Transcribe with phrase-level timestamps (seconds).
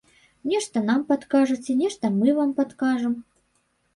[0.51, 3.13] Нешта нам падкажаце, нешта мы вам падкажам.